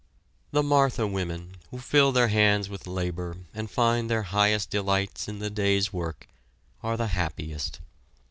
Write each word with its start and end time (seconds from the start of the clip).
The 0.49 0.63
Martha 0.63 1.05
women, 1.05 1.57
who 1.69 1.77
fill 1.77 2.11
their 2.11 2.29
hands 2.29 2.67
with 2.69 2.87
labor 2.87 3.37
and 3.53 3.69
find 3.69 4.09
their 4.09 4.23
highest 4.23 4.71
delights 4.71 5.27
in 5.27 5.37
the 5.37 5.51
day's 5.51 5.93
work, 5.93 6.27
are 6.81 6.97
the 6.97 7.09
happiest. 7.13 7.79